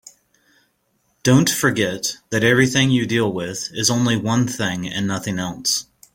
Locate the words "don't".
1.21-1.47